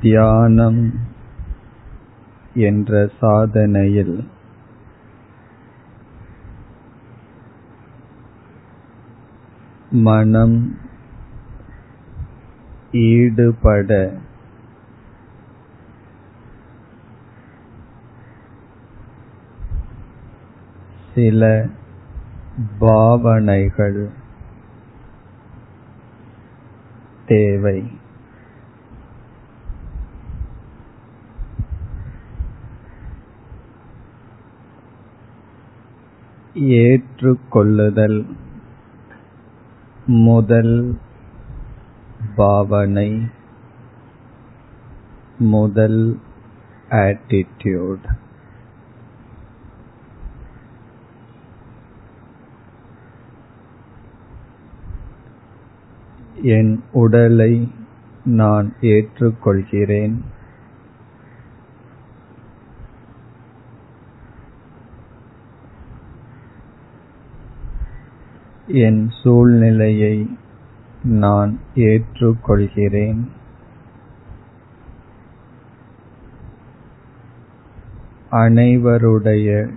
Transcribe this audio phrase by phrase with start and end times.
[0.00, 1.00] தியானம்
[2.54, 4.26] என்ற சாதனையில்
[9.90, 10.78] மனம்
[12.92, 14.12] ஈடுபட
[21.14, 21.66] சில
[22.78, 24.10] பாவனைகள்
[27.26, 28.02] தேவை.
[36.54, 38.26] ஏற்றுக்கொள்ளுதல்.
[40.06, 40.98] முதல்
[42.36, 43.28] பாவனை
[45.38, 46.20] முதல்
[46.90, 48.16] ஆட்டிடியூட்
[56.42, 57.70] என் உடலை
[58.24, 60.20] நான் ஏற்றுக்கொள்கிறேன்.
[68.66, 70.36] என் சூழ்நிலையை
[71.02, 73.28] நான் ஏற்றுக்கொள்கிறேன்.
[78.30, 79.70] அனைவருடைய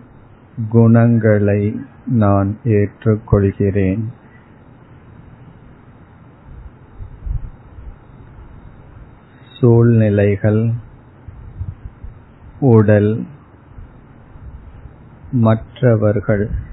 [0.70, 4.04] குணங்களை நான் ஏற்றுக்கொள்கிறேன்.
[9.60, 10.72] சூழ்நிலைகள்
[12.60, 13.26] உடல்
[15.32, 16.66] மற்றவர்கள்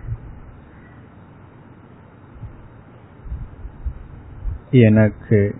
[4.74, 5.54] எனக்கு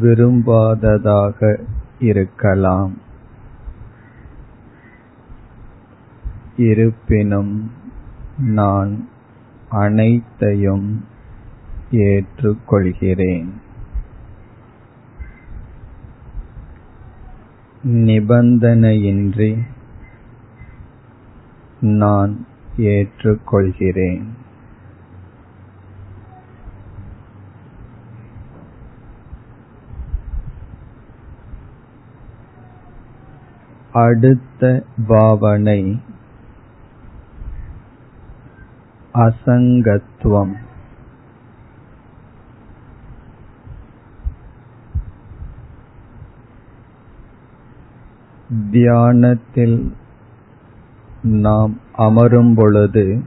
[0.00, 1.58] விரும்பாததாக
[1.98, 2.94] இருக்கலாம்.
[6.56, 7.72] இருப்பினும்
[8.38, 9.08] நான்
[9.68, 11.04] அனைத்தையும்
[11.90, 13.48] ஏற்றுக்கொள்கிறேன்.
[17.84, 19.66] நிபந்தனையின்றி
[21.80, 22.46] நான்
[22.76, 24.24] ஏற்றுக்கொள்கிறேன்.
[33.92, 36.02] அடுத்த பாவனை
[39.14, 40.52] அசங்கத்துவம்.
[48.70, 49.96] தியானத்தில்
[51.22, 53.24] நாம் அமரும் பொழுது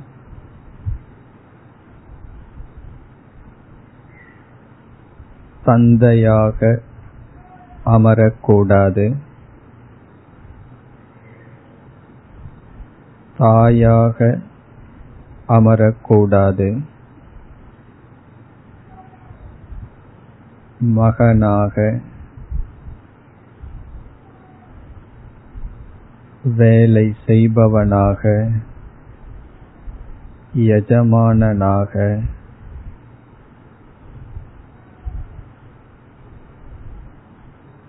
[5.64, 6.82] தந்தையாக
[7.86, 9.16] அமரக்கூடாது.
[13.38, 14.40] தாயாக
[15.48, 16.82] அமரக்கூடாது.
[20.80, 22.00] மகனாக
[26.44, 28.50] வேலை செய்பவனாக
[30.54, 32.20] எஜமானனாக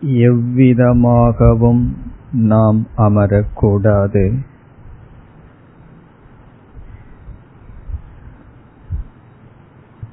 [0.00, 1.97] எவ்விதமாகவும்
[2.33, 4.53] நாம் அமரக்கூடாது.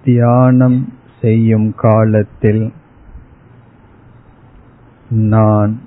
[0.03, 2.73] தியானம் செய்யும் காலத்தில்
[5.09, 5.81] நான்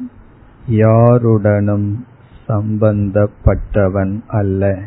[0.66, 2.06] யாருடனும்
[2.48, 4.78] சம்பந்தப்பட்டவன் அல்ல.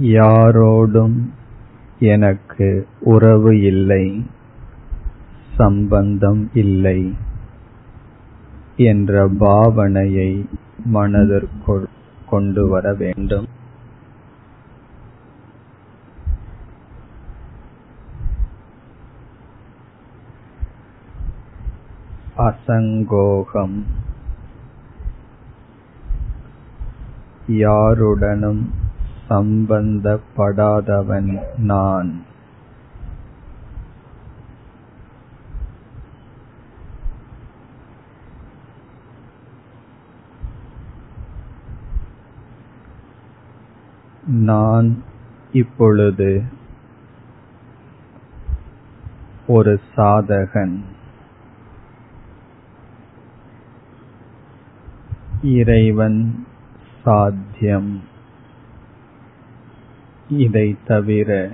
[0.00, 1.30] யாரோடும்
[1.98, 4.26] எனக்கு உறவு இல்லை
[5.56, 7.14] சம்பந்தம் இல்லை
[8.76, 10.48] என்ற பாவனையை
[10.84, 11.86] மனதிற்குள்
[12.30, 13.46] கொண்டு வர வேண்டும்.
[22.36, 23.86] அசங்கோகம்.
[27.46, 28.74] யாருடனும்
[29.28, 32.34] சம்பந்தப்படாதவன் நான்.
[44.36, 45.02] நான்
[45.52, 46.42] இப்பொழுது
[49.46, 50.80] ஒரு சாதகன்.
[55.42, 56.46] இறைவன்
[57.02, 58.02] சாத்தியம்.
[60.28, 61.52] இதை தவிர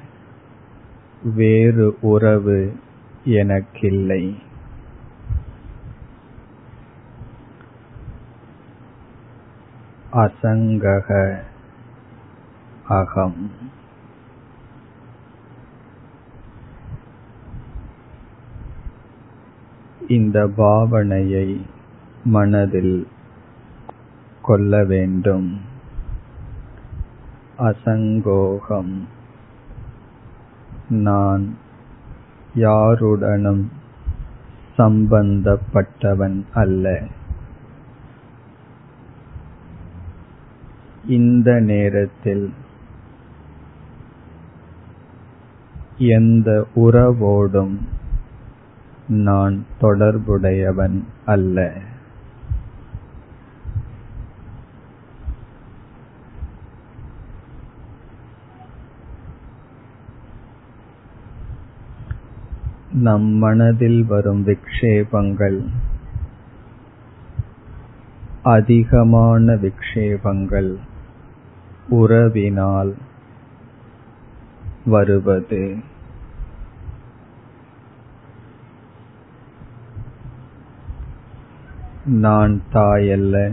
[1.22, 2.76] வேறு உறவு
[3.24, 4.42] எனக்கில்லை.
[10.12, 11.38] அசங்கக.
[12.88, 13.50] அகம்
[20.08, 21.60] இந்த பாவனையை
[22.24, 23.08] மனதில்
[24.42, 25.60] கொள்ள வேண்டும்.
[27.58, 29.08] அசங்கோகம்.
[30.88, 31.58] நான்
[32.54, 33.72] யாருடனும்
[34.78, 37.06] சம்பந்தப்பட்டவன் அல்ல.
[41.06, 42.54] இந்த நேரத்தில்
[46.06, 47.76] எந்த உறவோடும்
[49.08, 51.76] நான் தொடர்புடையவன் அல்ல.
[62.92, 65.64] நம் மனதில் வரும் விக்ஷேபங்கள்
[68.42, 70.74] அதிகமான விக்ஷேபங்கள்
[71.90, 72.92] உறவினால்
[74.84, 75.76] வருவது.
[82.04, 83.52] நான் தாயல்ல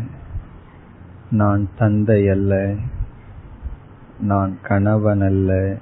[1.32, 2.78] நான் தந்தையல்ல
[4.20, 5.78] நான் கணவனல்ல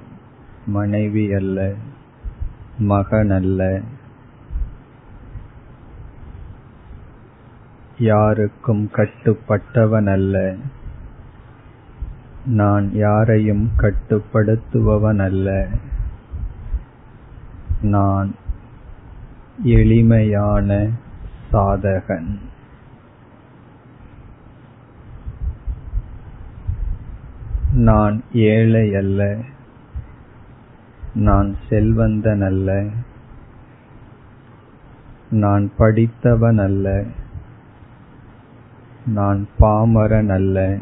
[0.66, 1.74] மனைவி அல்ல
[2.78, 3.82] மகனல்ல
[7.98, 10.56] யாருக்கும் கட்டுப்பட்டவன் அல்ல
[12.46, 15.66] நான் யாரையும் கட்டுப்படுத்துபவனல்ல.
[17.82, 18.34] நான்
[19.62, 20.90] எளிமையான
[21.52, 22.38] சாதகன்.
[27.72, 29.36] நான் ஏழை அல்ல
[31.14, 32.88] நான் செல்வந்தன் அல்ல
[35.30, 37.04] நான் படித்தவன் அல்ல
[39.06, 40.78] நான் பாமரன் அல்ல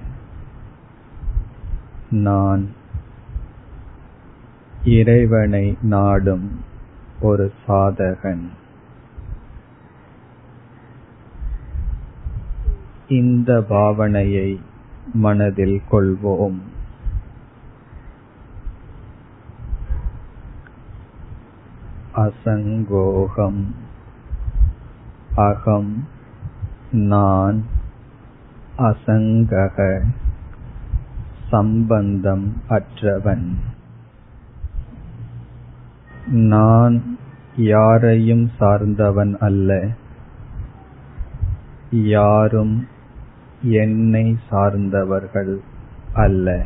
[2.11, 2.73] நான்
[4.85, 6.65] இறைவனை நாடும்
[7.21, 8.49] ஒரு சாதகன்.
[13.09, 14.61] இந்த பாவனையை
[15.15, 16.59] மனதில் கொள்வோம்.
[22.15, 23.75] அசங்கோகம்
[25.35, 26.09] அகம்
[26.91, 27.67] நான்
[28.79, 30.05] அசங்கக.
[31.51, 33.57] சம்பந்தம் அற்றவன்.
[36.27, 37.19] நான்
[37.57, 39.89] யாரையும் சார்ந்தவன் அல்ல.
[41.91, 42.87] யாரும்
[43.63, 45.61] என்னை சார்ந்தவர்கள்
[46.15, 46.65] அல்ல.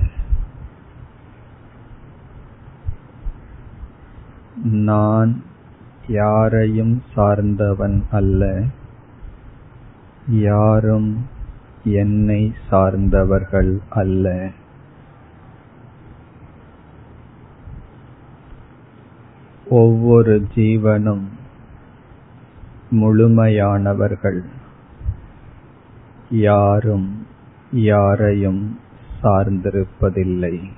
[4.62, 5.42] நான்
[6.06, 8.64] யாரையும் சார்ந்தவன் அல்ல.
[10.28, 11.26] யாரும்
[11.84, 14.50] என்னை சார்ந்தவர்கள் அல்ல.
[19.70, 21.28] ஒவ்வொரு ஜீவனும்
[22.90, 24.40] முழுமையானவர்கள்.
[26.30, 27.26] யாரும்
[27.72, 28.78] யாரையும்
[29.22, 30.70] சார்ந்திருப்பதில்லை.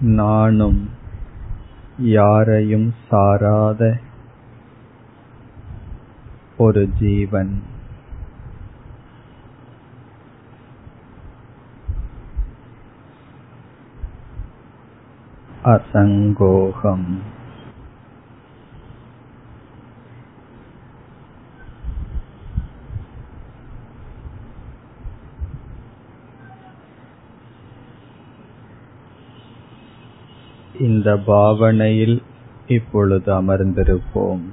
[0.00, 0.90] நானும்
[1.98, 4.00] யாரையும் சாராத
[6.56, 7.69] ஒரு ஜீவன்.
[15.62, 17.22] அசங்கோகம்
[30.78, 32.22] இந்த பாவனையில்
[32.66, 34.44] இப்பொழுது அமர்ந்திருப்போம்.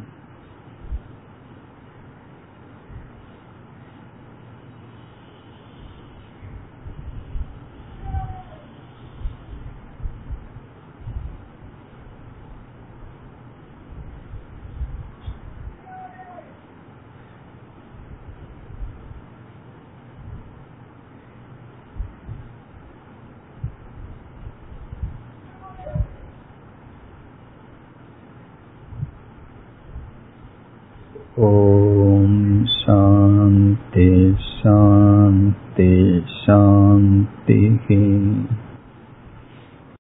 [31.38, 33.75] ॐ शान्ति